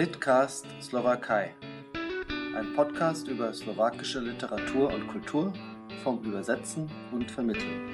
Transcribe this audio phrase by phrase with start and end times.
[0.00, 1.50] Litcast Slowakei.
[2.56, 5.52] Ein Podcast über slowakische Literatur und Kultur
[6.02, 7.86] vom Übersetzen und Vermitteln.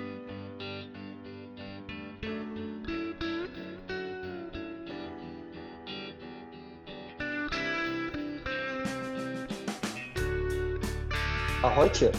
[11.62, 12.12] Ahojte!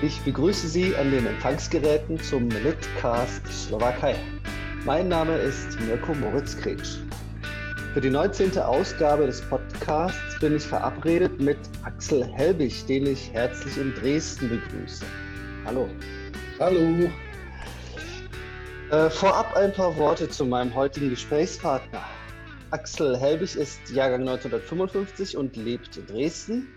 [0.00, 4.14] Ich begrüße Sie an den Empfangsgeräten zum Litcast Slowakei.
[4.86, 6.96] Mein Name ist Mirko Moritz Kretsch.
[7.92, 8.56] Für die 19.
[8.58, 15.04] Ausgabe des Podcasts bin ich verabredet mit Axel Helbig, den ich herzlich in Dresden begrüße.
[15.66, 15.86] Hallo.
[16.58, 17.10] Hallo.
[18.90, 22.02] Äh, vorab ein paar Worte zu meinem heutigen Gesprächspartner.
[22.70, 26.68] Axel Helbig ist Jahrgang 1955 und lebt in Dresden.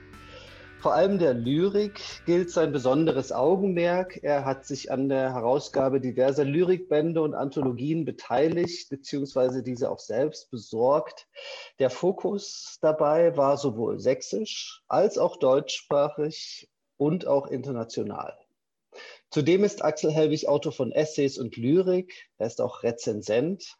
[0.85, 4.19] Vor allem der Lyrik gilt sein besonderes Augenmerk.
[4.21, 10.51] Er hat sich an der Herausgabe diverser Lyrikbände und Anthologien beteiligt, beziehungsweise diese auch selbst
[10.51, 11.27] besorgt.
[11.79, 18.37] Der Fokus dabei war sowohl sächsisch als auch deutschsprachig und auch international.
[19.31, 22.29] Zudem ist Axel Helwig Autor von Essays und Lyrik.
[22.37, 23.75] Er ist auch Rezensent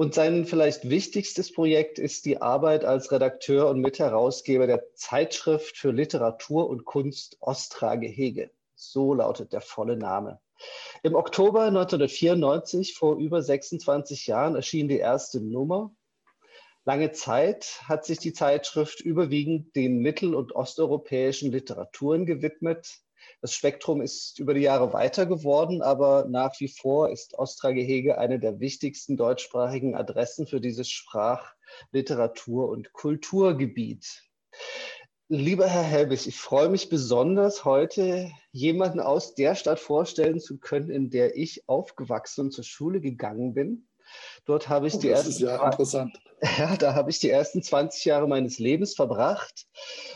[0.00, 5.90] und sein vielleicht wichtigstes Projekt ist die Arbeit als Redakteur und Mitherausgeber der Zeitschrift für
[5.90, 8.50] Literatur und Kunst Ostra Gehege.
[8.74, 10.40] So lautet der volle Name.
[11.02, 15.94] Im Oktober 1994, vor über 26 Jahren, erschien die erste Nummer.
[16.86, 23.02] Lange Zeit hat sich die Zeitschrift überwiegend den mittel- und osteuropäischen Literaturen gewidmet.
[23.40, 28.18] Das Spektrum ist über die Jahre weiter geworden, aber nach wie vor ist Ostra Gehege
[28.18, 31.54] eine der wichtigsten deutschsprachigen Adressen für dieses Sprach-,
[31.92, 34.22] Literatur- und Kulturgebiet.
[35.28, 40.90] Lieber Herr Helbig, ich freue mich besonders, heute jemanden aus der Stadt vorstellen zu können,
[40.90, 43.86] in der ich aufgewachsen und zur Schule gegangen bin.
[44.44, 46.18] Dort habe ich oh, die ersten, ja interessant.
[46.58, 49.66] Ja, da habe ich die ersten 20 Jahre meines Lebens verbracht.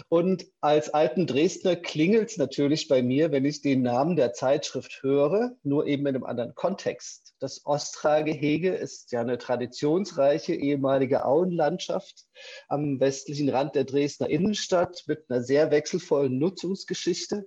[0.09, 5.03] Und als alten Dresdner klingelt es natürlich bei mir, wenn ich den Namen der Zeitschrift
[5.03, 7.35] höre, nur eben in einem anderen Kontext.
[7.41, 12.25] Das Ostra-Gehege ist ja eine traditionsreiche ehemalige Auenlandschaft
[12.69, 17.47] am westlichen Rand der Dresdner Innenstadt mit einer sehr wechselvollen Nutzungsgeschichte.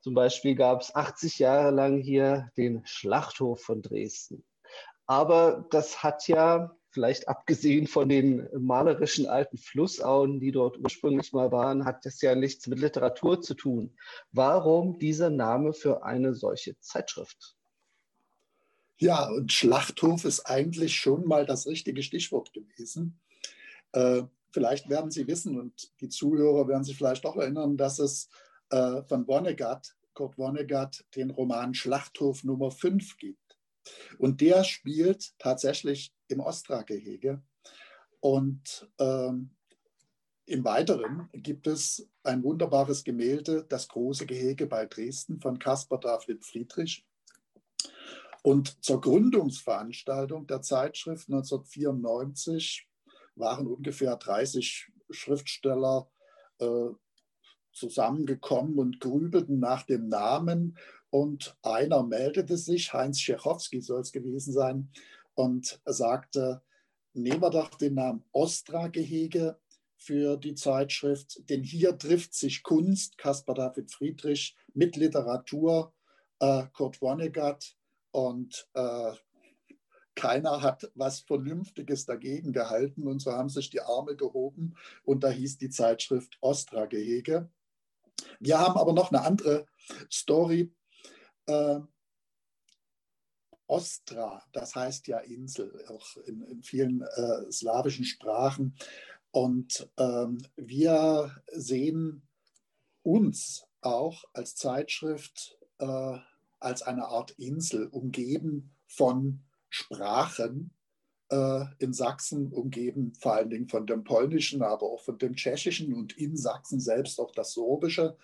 [0.00, 4.44] Zum Beispiel gab es 80 Jahre lang hier den Schlachthof von Dresden.
[5.06, 11.50] Aber das hat ja vielleicht abgesehen von den malerischen alten Flussauen, die dort ursprünglich mal
[11.50, 13.96] waren, hat das ja nichts mit Literatur zu tun.
[14.30, 17.56] Warum dieser Name für eine solche Zeitschrift?
[18.98, 23.18] Ja, und Schlachthof ist eigentlich schon mal das richtige Stichwort gewesen.
[23.92, 28.28] Äh, vielleicht werden Sie wissen und die Zuhörer werden sich vielleicht auch erinnern, dass es
[28.70, 33.41] äh, von Vonnegut, Kurt Vonnegut, den Roman Schlachthof Nummer 5 gibt.
[34.18, 37.42] Und der spielt tatsächlich im Ostra-Gehege.
[38.20, 39.50] Und ähm,
[40.46, 46.44] im Weiteren gibt es ein wunderbares Gemälde, Das große Gehege bei Dresden von Caspar David
[46.44, 47.06] Friedrich.
[48.42, 52.88] Und zur Gründungsveranstaltung der Zeitschrift 1994
[53.36, 56.10] waren ungefähr 30 Schriftsteller
[56.58, 56.88] äh,
[57.72, 60.76] zusammengekommen und grübelten nach dem Namen
[61.12, 64.90] und einer meldete sich, Heinz Schechowski soll es gewesen sein,
[65.34, 66.62] und sagte,
[67.12, 69.58] nehmen wir doch den Namen Ostra-Gehege
[69.96, 75.92] für die Zeitschrift, denn hier trifft sich Kunst, Caspar David Friedrich, mit Literatur,
[76.40, 77.76] äh, Kurt Vonnegut
[78.10, 79.12] und äh,
[80.14, 85.30] keiner hat was Vernünftiges dagegen gehalten und so haben sich die Arme gehoben und da
[85.30, 87.50] hieß die Zeitschrift Ostra-Gehege.
[88.40, 89.66] Wir haben aber noch eine andere
[90.10, 90.72] Story
[91.52, 91.80] äh,
[93.72, 98.76] Ostra, das heißt ja Insel, auch in, in vielen äh, slawischen Sprachen.
[99.30, 102.28] Und ähm, wir sehen
[103.02, 106.18] uns auch als Zeitschrift äh,
[106.60, 109.40] als eine Art Insel, umgeben von
[109.70, 110.74] Sprachen
[111.30, 115.94] äh, in Sachsen, umgeben vor allen Dingen von dem Polnischen, aber auch von dem Tschechischen
[115.94, 118.16] und in Sachsen selbst auch das Sorbische.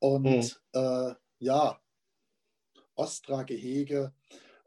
[0.00, 1.14] Und mhm.
[1.38, 1.80] ja,
[2.98, 4.12] Ostra-Gehege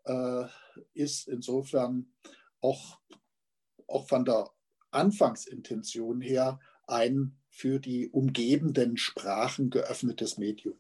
[0.06, 0.46] äh,
[0.94, 2.12] ist insofern
[2.62, 3.00] auch,
[3.88, 4.50] auch von der
[4.92, 10.78] Anfangsintention her ein für die umgebenden Sprachen geöffnetes Medium.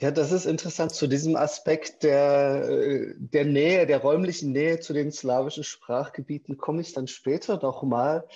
[0.00, 0.92] Ja, das ist interessant.
[0.92, 6.92] Zu diesem Aspekt der, der Nähe, der räumlichen Nähe zu den slawischen Sprachgebieten komme ich
[6.92, 8.26] dann später noch mal.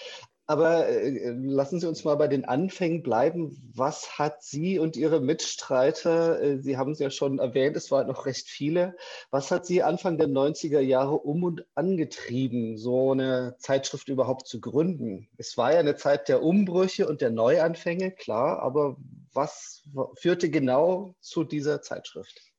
[0.49, 3.73] Aber äh, lassen Sie uns mal bei den Anfängen bleiben.
[3.75, 8.07] Was hat Sie und Ihre Mitstreiter, äh, Sie haben es ja schon erwähnt, es waren
[8.07, 8.97] noch recht viele,
[9.31, 14.61] was hat Sie Anfang der 90er Jahre um und angetrieben, so eine Zeitschrift überhaupt zu
[14.61, 15.29] gründen?
[15.37, 18.97] Es war ja eine Zeit der Umbrüche und der Neuanfänge, klar, aber
[19.33, 19.83] was
[20.15, 22.56] führte genau zu dieser Zeitschrift?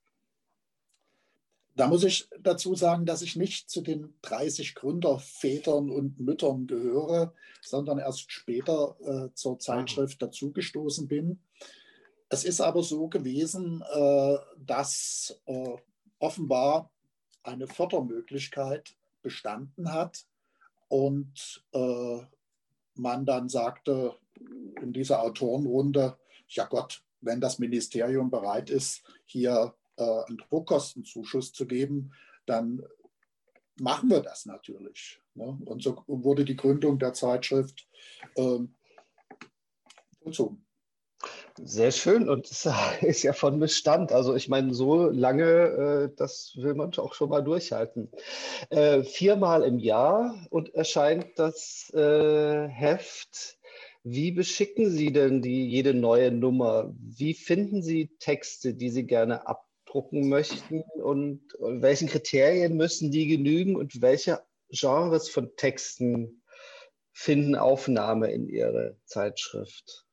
[1.77, 7.35] Da muss ich dazu sagen, dass ich nicht zu den 30 Gründervätern und Müttern gehöre,
[7.61, 11.39] sondern erst später äh, zur Zeitschrift dazugestoßen bin.
[12.29, 15.75] Es ist aber so gewesen, äh, dass äh,
[16.17, 16.89] offenbar
[17.43, 20.25] eine Fördermöglichkeit bestanden hat
[20.87, 22.21] und äh,
[22.95, 24.15] man dann sagte
[24.81, 31.65] in dieser Autorenrunde, ja Gott, wenn das Ministerium bereit ist, hier äh, einen Druckkostenzuschuss zu
[31.65, 32.13] geben,
[32.45, 32.83] dann
[33.79, 35.21] machen wir das natürlich.
[35.35, 35.57] Ne?
[35.65, 37.87] Und so wurde die Gründung der Zeitschrift
[38.35, 38.59] äh,
[40.21, 40.63] vollzogen.
[41.59, 42.69] Sehr schön und es
[43.01, 44.11] ist ja von Bestand.
[44.11, 48.11] Also ich meine, so lange, äh, das will man auch schon mal durchhalten.
[48.69, 53.57] Äh, viermal im Jahr und erscheint das äh, Heft.
[54.03, 56.93] Wie beschicken Sie denn die, jede neue Nummer?
[56.97, 63.27] Wie finden Sie Texte, die Sie gerne ab drucken möchten und welchen Kriterien müssen die
[63.27, 66.43] genügen und welche Genres von Texten
[67.13, 70.05] finden Aufnahme in Ihre Zeitschrift?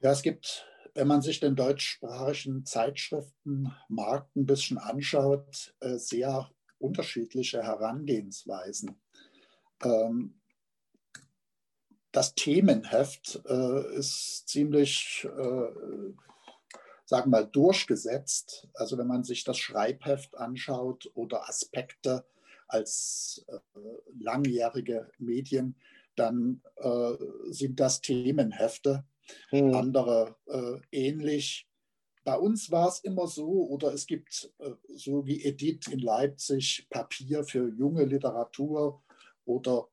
[0.00, 7.62] Ja, es gibt, wenn man sich den deutschsprachigen Zeitschriftenmarkt ein bisschen anschaut, äh, sehr unterschiedliche
[7.62, 9.00] Herangehensweisen.
[9.82, 10.40] Ähm,
[12.12, 16.12] das Themenheft äh, ist ziemlich äh,
[17.06, 18.68] sagen wir mal, durchgesetzt.
[18.74, 22.26] Also wenn man sich das Schreibheft anschaut oder Aspekte
[22.68, 23.58] als äh,
[24.18, 25.76] langjährige Medien,
[26.16, 27.12] dann äh,
[27.46, 29.04] sind das Themenhefte.
[29.52, 29.74] Mhm.
[29.74, 31.68] Andere äh, ähnlich.
[32.24, 36.88] Bei uns war es immer so, oder es gibt äh, so wie Edith in Leipzig
[36.90, 39.02] Papier für junge Literatur
[39.44, 39.88] oder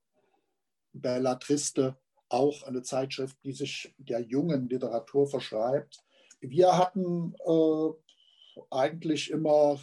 [0.93, 1.95] Bella Triste,
[2.29, 6.02] auch eine Zeitschrift, die sich der jungen Literatur verschreibt
[6.49, 9.79] wir hatten äh, eigentlich immer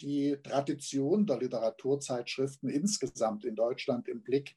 [0.00, 4.56] die Tradition der Literaturzeitschriften insgesamt in Deutschland im Blick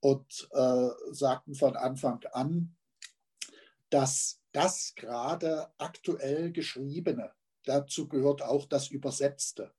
[0.00, 2.74] und äh, sagten von Anfang an,
[3.90, 7.32] dass das gerade aktuell Geschriebene,
[7.64, 9.72] dazu gehört auch das Übersetzte,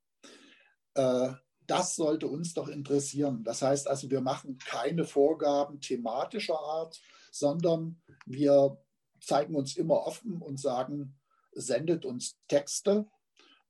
[0.94, 1.32] äh,
[1.66, 3.42] das sollte uns doch interessieren.
[3.42, 7.00] Das heißt also, wir machen keine Vorgaben thematischer Art,
[7.30, 8.78] sondern wir
[9.26, 11.18] zeigen uns immer offen und sagen,
[11.52, 13.06] sendet uns Texte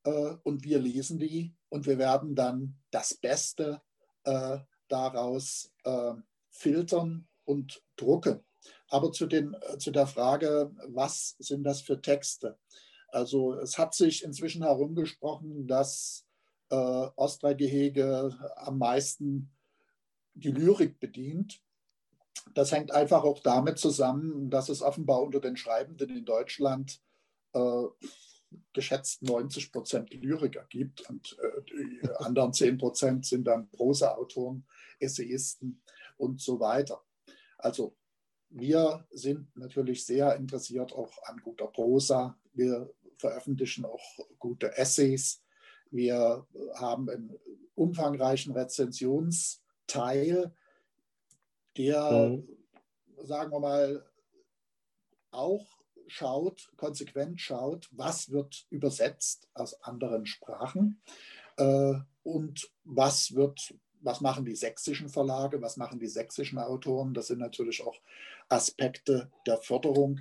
[0.05, 3.83] äh, und wir lesen die und wir werden dann das Beste
[4.25, 4.59] äh,
[4.89, 6.15] daraus äh,
[6.51, 8.45] filtern und drucken.
[8.89, 12.59] Aber zu, den, äh, zu der Frage, was sind das für Texte?
[13.09, 16.27] Also es hat sich inzwischen herumgesprochen, dass
[16.71, 19.53] äh, Ostra-Gehege am meisten
[20.35, 21.63] die Lyrik bedient.
[22.55, 27.01] Das hängt einfach auch damit zusammen, dass es offenbar unter den Schreibenden in Deutschland
[27.53, 27.85] äh,
[28.73, 34.65] geschätzt 90 Prozent Lyriker gibt und äh, die anderen 10 Prozent sind dann Prosa-Autoren,
[34.99, 35.83] Essayisten
[36.17, 37.03] und so weiter.
[37.59, 37.97] Also
[38.51, 42.39] wir sind natürlich sehr interessiert auch an guter Prosa.
[42.53, 42.89] Wir
[43.19, 44.03] veröffentlichen auch
[44.39, 45.43] gute Essays.
[45.91, 47.37] Wir haben einen
[47.75, 50.55] umfangreichen Rezensionsteil,
[51.77, 52.49] der, mhm.
[53.23, 54.07] sagen wir mal,
[55.31, 55.67] auch
[56.07, 61.01] schaut, konsequent schaut, was wird übersetzt aus anderen Sprachen
[61.57, 67.15] äh, und was wird, was machen die sächsischen Verlage, was machen die sächsischen Autoren.
[67.15, 67.99] Das sind natürlich auch
[68.49, 70.21] Aspekte der Förderung,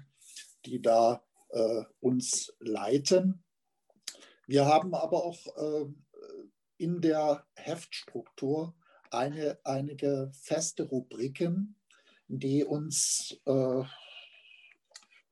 [0.66, 3.44] die da äh, uns leiten.
[4.48, 5.86] Wir haben aber auch äh,
[6.78, 8.74] in der Heftstruktur
[9.14, 11.76] eine, einige feste Rubriken,
[12.28, 13.84] die uns äh,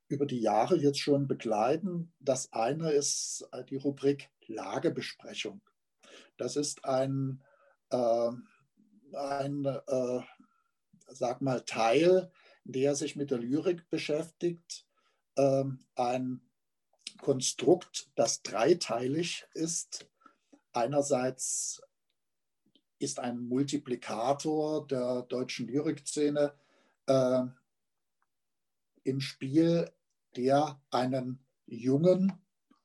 [0.07, 2.13] über die Jahre jetzt schon begleiten.
[2.19, 5.61] Das eine ist äh, die Rubrik Lagebesprechung.
[6.37, 7.41] Das ist ein,
[7.89, 8.31] äh,
[9.13, 10.21] ein äh,
[11.07, 12.31] sag mal, Teil,
[12.63, 14.85] der sich mit der Lyrik beschäftigt.
[15.35, 15.63] Äh,
[15.95, 16.41] ein
[17.21, 20.07] Konstrukt, das dreiteilig ist.
[20.73, 21.81] Einerseits
[23.01, 26.53] ist ein Multiplikator der deutschen Lyrikszene
[27.07, 27.41] äh,
[29.03, 29.89] im Spiel,
[30.35, 32.33] der einen jungen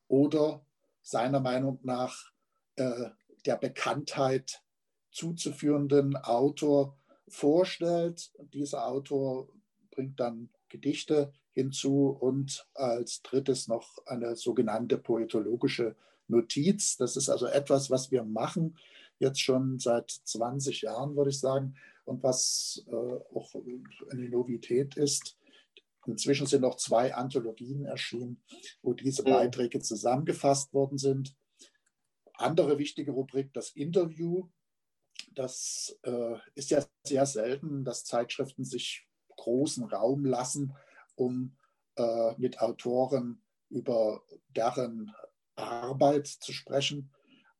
[0.08, 0.64] oder
[1.02, 2.32] seiner Meinung nach
[2.76, 3.10] äh,
[3.44, 4.62] der Bekanntheit
[5.10, 6.96] zuzuführenden Autor
[7.28, 8.32] vorstellt.
[8.54, 9.48] Dieser Autor
[9.90, 15.94] bringt dann Gedichte hinzu und als drittes noch eine sogenannte poetologische
[16.28, 16.96] Notiz.
[16.96, 18.76] Das ist also etwas, was wir machen,
[19.18, 22.94] jetzt schon seit 20 Jahren, würde ich sagen, und was äh,
[23.34, 23.54] auch
[24.10, 25.36] eine Novität ist.
[26.06, 28.42] Inzwischen sind noch zwei Anthologien erschienen,
[28.82, 29.30] wo diese mhm.
[29.30, 31.34] Beiträge zusammengefasst worden sind.
[32.34, 34.48] Andere wichtige Rubrik, das Interview.
[35.32, 39.06] Das äh, ist ja sehr selten, dass Zeitschriften sich
[39.36, 40.74] großen Raum lassen,
[41.14, 41.56] um
[41.96, 45.12] äh, mit Autoren über deren
[45.56, 47.10] Arbeit zu sprechen.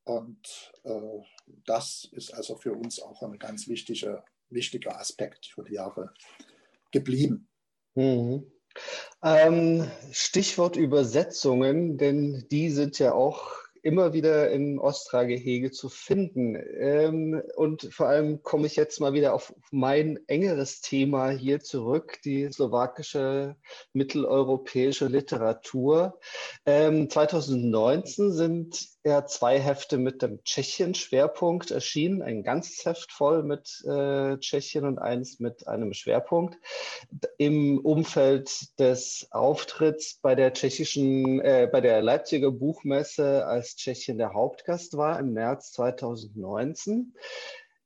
[0.06, 1.18] Und äh,
[1.66, 6.14] das ist also für uns auch ein ganz wichtiger, wichtiger Aspekt für die Jahre
[6.92, 7.48] geblieben.
[7.94, 8.50] Mhm.
[9.22, 16.57] Ähm, Stichwort Übersetzungen, denn die sind ja auch immer wieder im Ostra-Gehege zu finden.
[16.76, 22.19] Ähm, und vor allem komme ich jetzt mal wieder auf mein engeres Thema hier zurück,
[22.25, 23.55] die slowakische
[23.93, 26.19] mitteleuropäische Literatur.
[26.66, 33.85] Ähm, 2019 sind ja zwei Hefte mit dem Tschechien-Schwerpunkt erschienen, ein ganzes Heft voll mit
[33.87, 36.59] äh, Tschechien und eins mit einem Schwerpunkt.
[37.38, 44.35] Im Umfeld des Auftritts bei der tschechischen, äh, bei der Leipziger Buchmesse als Tschechien der
[44.35, 47.14] Hauptgast war im März 2019.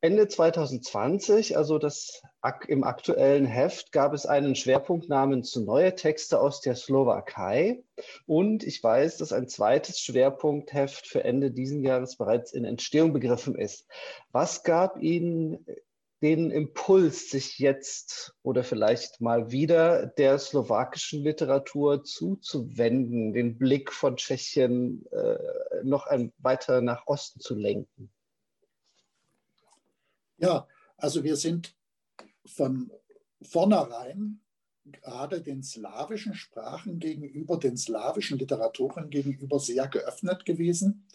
[0.03, 2.23] Ende 2020, also das
[2.69, 7.83] im aktuellen Heft, gab es einen Schwerpunkt namens Neue Texte aus der Slowakei.
[8.27, 13.55] Und ich weiß, dass ein zweites Schwerpunktheft für Ende diesen Jahres bereits in Entstehung begriffen
[13.55, 13.87] ist.
[14.33, 15.67] Was gab Ihnen
[16.23, 24.17] den Impuls, sich jetzt oder vielleicht mal wieder der slowakischen Literatur zuzuwenden, den Blick von
[24.17, 28.11] Tschechien äh, noch ein weiter nach Osten zu lenken?
[30.37, 30.67] Ja,
[30.99, 31.75] also wir sind
[32.45, 32.91] von
[33.43, 34.41] vornherein
[34.85, 41.07] gerade den slawischen Sprachen gegenüber, den slawischen Literaturen gegenüber sehr geöffnet gewesen,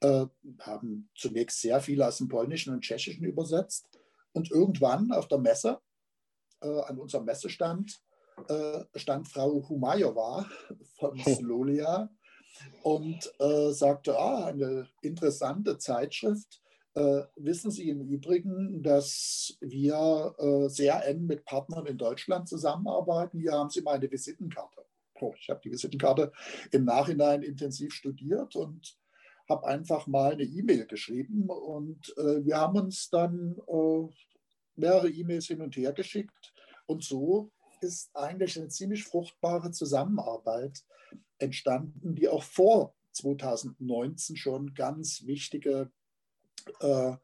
[0.00, 0.26] äh,
[0.60, 3.86] haben zunächst sehr viel aus dem Polnischen und Tschechischen übersetzt
[4.32, 5.80] und irgendwann auf der Messe,
[6.60, 8.00] äh, an unserem Messestand,
[8.48, 10.46] äh, stand Frau Humajowa
[10.98, 11.34] von hm.
[11.34, 12.10] Slolia
[12.82, 16.60] und äh, sagte, ah, eine interessante Zeitschrift.
[16.94, 23.40] Äh, wissen Sie im Übrigen, dass wir äh, sehr eng mit Partnern in Deutschland zusammenarbeiten?
[23.40, 24.84] Hier haben Sie meine Visitenkarte.
[25.20, 26.32] Oh, ich habe die Visitenkarte
[26.70, 28.98] im Nachhinein intensiv studiert und
[29.48, 34.08] habe einfach mal eine E-Mail geschrieben und äh, wir haben uns dann äh,
[34.76, 36.52] mehrere E-Mails hin und her geschickt
[36.86, 40.84] und so ist eigentlich eine ziemlich fruchtbare Zusammenarbeit
[41.38, 45.90] entstanden, die auch vor 2019 schon ganz wichtige
[46.80, 47.16] äh,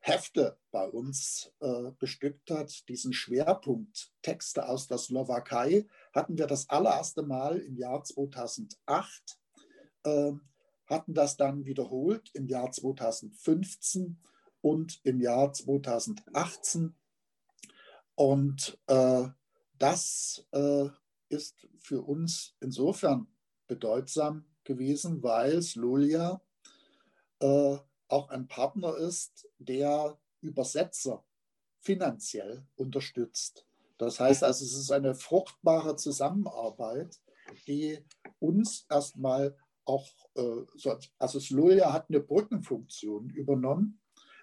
[0.00, 2.88] Hefte bei uns äh, bestückt hat.
[2.88, 9.38] Diesen Schwerpunkt Texte aus der Slowakei hatten wir das allererste Mal im Jahr 2008
[10.04, 10.32] äh,
[10.88, 14.18] hatten das dann wiederholt im Jahr 2015
[14.60, 16.96] und im Jahr 2018.
[18.14, 19.28] Und äh,
[19.78, 20.86] das äh,
[21.28, 23.28] ist für uns insofern
[23.66, 26.40] bedeutsam gewesen, weil Slulia
[27.40, 27.76] äh,
[28.08, 31.24] auch ein Partner ist, der Übersetzer
[31.80, 33.66] finanziell unterstützt.
[33.98, 37.20] Das heißt also, es ist eine fruchtbare Zusammenarbeit,
[37.66, 37.98] die
[38.38, 39.56] uns erstmal
[39.88, 40.66] auch, äh,
[41.18, 44.00] also Sloja hat eine Brückenfunktion übernommen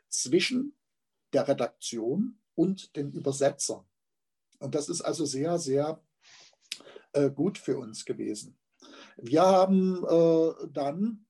[0.10, 0.76] zwischen
[1.34, 3.86] der Redaktion und den Übersetzern.
[4.60, 6.02] Und das ist also sehr, sehr
[7.14, 8.58] äh, gut für uns gewesen.
[9.18, 11.26] Wir haben äh, dann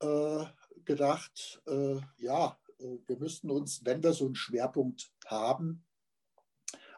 [0.00, 0.44] äh,
[0.84, 1.62] gedacht,
[2.16, 5.84] ja, wir müssten uns, wenn wir so einen Schwerpunkt haben,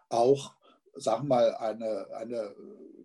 [0.09, 0.55] auch,
[0.95, 2.55] sagen wir mal, eine, eine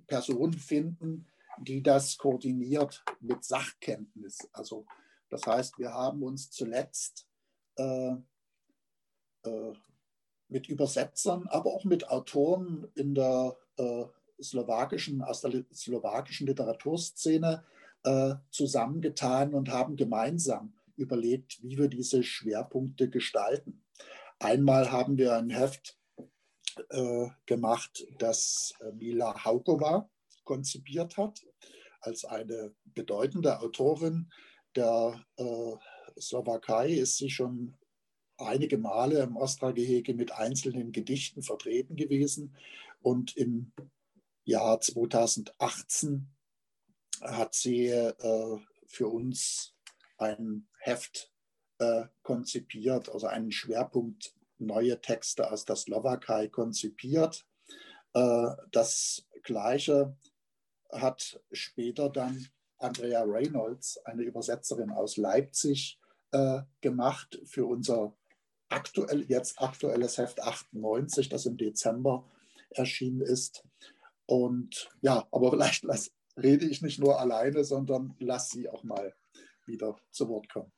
[0.06, 1.27] Person finden,
[1.59, 4.47] die das koordiniert mit Sachkenntnis.
[4.53, 4.85] Also
[5.29, 7.27] das heißt, wir haben uns zuletzt
[7.75, 8.11] äh,
[9.43, 9.73] äh,
[10.49, 14.05] mit Übersetzern, aber auch mit Autoren in der äh,
[14.41, 17.63] slowakischen, aus der slowakischen Literaturszene
[18.03, 23.83] äh, zusammengetan und haben gemeinsam überlegt, wie wir diese Schwerpunkte gestalten.
[24.39, 25.97] Einmal haben wir ein Heft
[26.89, 30.09] äh, gemacht, das äh, Mila Haukova
[30.48, 31.46] konzipiert hat,
[32.00, 34.32] als eine bedeutende Autorin
[34.75, 35.75] der äh,
[36.20, 37.75] Slowakei ist sie schon
[38.38, 42.56] einige Male im Ostra-Gehege mit einzelnen Gedichten vertreten gewesen.
[43.01, 43.72] Und im
[44.44, 46.30] Jahr 2018
[47.22, 49.74] hat sie äh, für uns
[50.18, 51.32] ein Heft
[51.80, 57.46] äh, konzipiert, also einen Schwerpunkt neue Texte aus der Slowakei konzipiert.
[58.13, 60.16] Äh, das Gleiche
[60.91, 66.00] hat später dann Andrea Reynolds, eine Übersetzerin aus Leipzig,
[66.32, 68.15] äh, gemacht für unser
[68.70, 72.29] aktuell, jetzt aktuelles Heft 98, das im Dezember
[72.70, 73.63] erschienen ist.
[74.25, 79.15] Und ja, aber vielleicht lass, rede ich nicht nur alleine, sondern lass sie auch mal
[79.65, 80.72] wieder zu Wort kommen.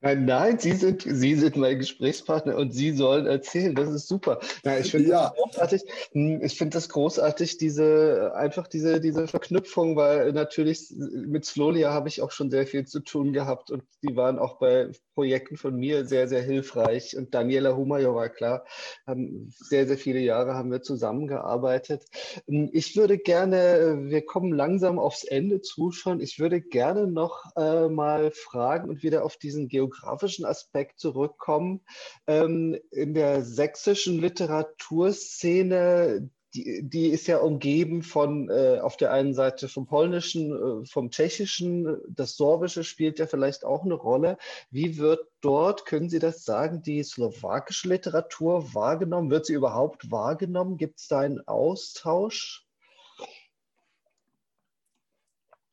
[0.00, 3.74] Nein, nein, Sie sind, Sie sind mein Gesprächspartner und Sie sollen erzählen.
[3.74, 4.38] Das ist super.
[4.64, 5.30] Ja, ich finde ja.
[5.30, 5.82] das großartig.
[6.12, 12.08] Hm, ich finde das großartig, diese, einfach diese, diese Verknüpfung, weil natürlich mit Slolia habe
[12.08, 14.88] ich auch schon sehr viel zu tun gehabt und die waren auch bei
[15.18, 17.16] Projekten von mir sehr, sehr hilfreich.
[17.16, 18.64] Und Daniela Humajowa, klar,
[19.04, 22.04] haben sehr, sehr viele Jahre haben wir zusammengearbeitet.
[22.46, 26.20] Hm, ich würde gerne, wir kommen langsam aufs Ende zu schon.
[26.20, 31.80] Ich würde gerne noch äh, mal fragen und wieder auf diesen geografischen Aspekt zurückkommen.
[32.28, 39.32] Ähm, in der sächsischen Literaturszene, die, die, ist ja umgeben von äh, auf der einen
[39.34, 44.38] Seite vom Polnischen, äh, vom Tschechischen, das Sorbische spielt ja vielleicht auch eine Rolle.
[44.70, 49.30] Wie wird dort, können Sie das sagen, die slowakische Literatur wahrgenommen?
[49.30, 50.76] Wird sie überhaupt wahrgenommen?
[50.76, 52.66] Gibt es da einen Austausch?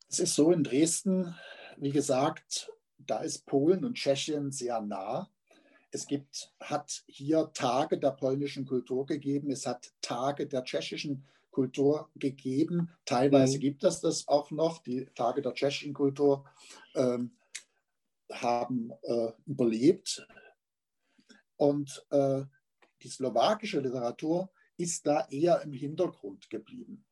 [0.07, 1.35] Es ist so in Dresden,
[1.77, 5.29] wie gesagt, da ist Polen und Tschechien sehr nah.
[5.95, 12.09] Es gibt, hat hier Tage der polnischen Kultur gegeben, es hat Tage der tschechischen Kultur
[12.15, 12.91] gegeben.
[13.05, 13.61] Teilweise mhm.
[13.61, 14.83] gibt es das auch noch.
[14.83, 16.43] Die Tage der tschechischen Kultur
[16.95, 17.37] ähm,
[18.29, 20.27] haben äh, überlebt.
[21.55, 22.43] Und äh,
[23.01, 27.05] die slowakische Literatur ist da eher im Hintergrund geblieben.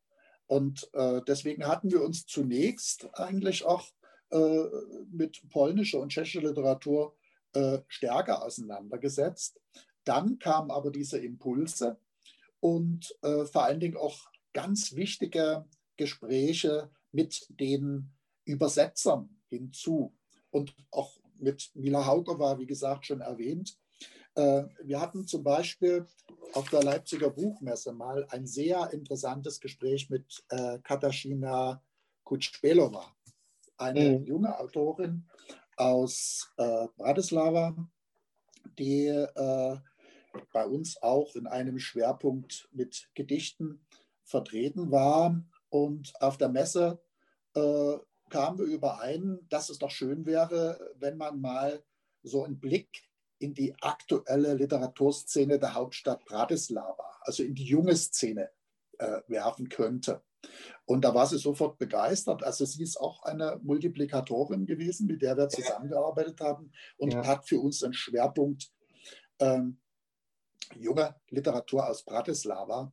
[0.44, 3.88] Und äh, deswegen hatten wir uns zunächst eigentlich auch
[4.28, 4.64] äh,
[5.10, 7.16] mit polnischer und tschechischer Literatur
[7.54, 9.60] äh, stärker auseinandergesetzt.
[10.04, 11.98] Dann kamen aber diese Impulse
[12.60, 15.64] und äh, vor allen Dingen auch ganz wichtige
[15.96, 18.12] Gespräche mit den
[18.44, 20.14] Übersetzern hinzu
[20.50, 23.76] und auch mit Mila Hauke war, wie gesagt, schon erwähnt.
[24.36, 26.06] Wir hatten zum Beispiel
[26.54, 30.44] auf der Leipziger Buchmesse mal ein sehr interessantes Gespräch mit
[30.82, 31.80] Katarzyna
[32.24, 33.14] Kutschbelova
[33.76, 34.24] eine mhm.
[34.24, 35.28] junge Autorin
[35.76, 37.76] aus äh, Bratislava,
[38.78, 39.76] die äh,
[40.52, 43.84] bei uns auch in einem Schwerpunkt mit Gedichten
[44.24, 45.42] vertreten war.
[45.68, 47.00] Und auf der Messe
[47.54, 47.96] äh,
[48.30, 51.82] kamen wir überein, dass es doch schön wäre, wenn man mal
[52.22, 53.02] so einen Blick
[53.38, 58.50] in die aktuelle Literaturszene der Hauptstadt Bratislava, also in die junge Szene
[58.98, 60.22] äh, werfen könnte.
[60.86, 62.42] Und da war sie sofort begeistert.
[62.42, 67.26] Also sie ist auch eine Multiplikatorin gewesen, mit der wir zusammengearbeitet haben und ja.
[67.26, 68.70] hat für uns einen Schwerpunkt
[69.38, 69.78] ähm,
[70.74, 72.92] junge Literatur aus Bratislava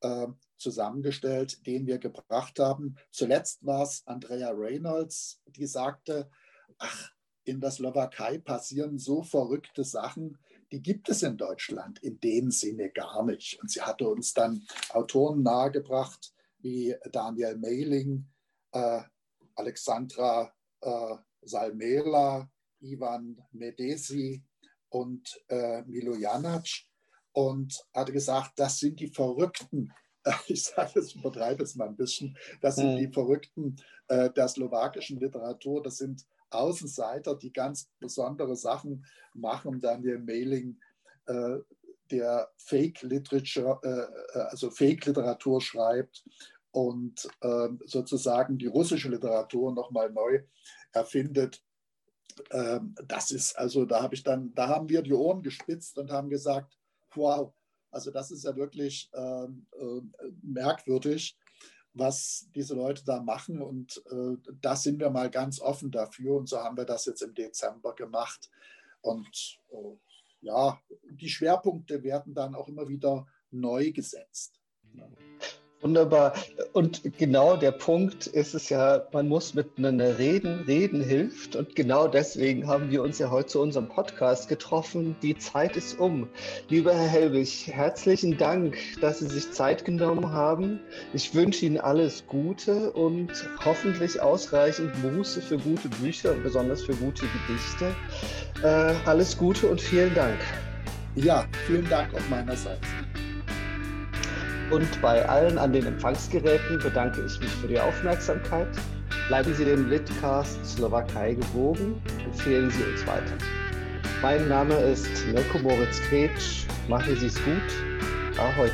[0.00, 2.96] äh, zusammengestellt, den wir gebracht haben.
[3.10, 6.30] Zuletzt war es Andrea Reynolds, die sagte,
[6.78, 7.12] ach,
[7.44, 10.38] in der Slowakei passieren so verrückte Sachen,
[10.72, 13.58] die gibt es in Deutschland in dem Sinne gar nicht.
[13.60, 16.32] Und sie hatte uns dann Autoren nahegebracht,
[16.62, 18.26] wie Daniel Mehling,
[18.72, 19.02] äh,
[19.54, 22.48] Alexandra äh, Salmela,
[22.80, 24.42] Ivan Medesi
[24.88, 26.66] und äh, Milo Janac
[27.32, 29.92] und hatte gesagt, das sind die Verrückten,
[30.48, 33.12] ich sage es, übertreibe es mal ein bisschen, das sind die mhm.
[33.12, 33.76] Verrückten
[34.08, 39.80] äh, der slowakischen Literatur, das sind Außenseiter, die ganz besondere Sachen machen.
[39.80, 40.80] Daniel Mehling
[41.26, 41.58] äh,
[42.10, 46.24] der Fake Literature, äh, äh, also Fake Literatur schreibt
[46.72, 50.42] und ähm, sozusagen die russische Literatur nochmal neu
[50.92, 51.62] erfindet.
[52.50, 56.10] Ähm, das ist also, da habe ich dann, da haben wir die Ohren gespitzt und
[56.10, 56.76] haben gesagt,
[57.14, 57.52] wow,
[57.90, 61.36] also das ist ja wirklich ähm, äh, merkwürdig,
[61.92, 63.60] was diese Leute da machen.
[63.60, 66.36] Und äh, da sind wir mal ganz offen dafür.
[66.36, 68.48] Und so haben wir das jetzt im Dezember gemacht.
[69.00, 69.96] Und äh,
[70.40, 74.60] ja, die Schwerpunkte werden dann auch immer wieder neu gesetzt.
[75.82, 76.34] Wunderbar.
[76.74, 80.64] Und genau der Punkt ist es ja, man muss miteinander reden.
[80.66, 81.56] Reden hilft.
[81.56, 85.16] Und genau deswegen haben wir uns ja heute zu unserem Podcast getroffen.
[85.22, 86.28] Die Zeit ist um.
[86.68, 90.80] Lieber Herr Helwig, herzlichen Dank, dass Sie sich Zeit genommen haben.
[91.14, 93.32] Ich wünsche Ihnen alles Gute und
[93.64, 97.94] hoffentlich ausreichend Muße für gute Bücher und besonders für gute Gedichte.
[98.62, 100.38] Äh, alles Gute und vielen Dank.
[101.14, 102.86] Ja, vielen Dank auch meinerseits.
[104.70, 108.68] Und bei allen an den Empfangsgeräten bedanke ich mich für die Aufmerksamkeit.
[109.26, 113.34] Bleiben Sie dem Litcast Slowakei gewogen, empfehlen Sie uns weiter.
[114.22, 116.66] Mein Name ist Mirko Moritz Kretsch.
[116.88, 118.38] Machen Sie es gut.
[118.38, 118.70] Ahoi.